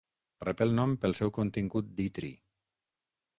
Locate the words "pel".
1.03-1.13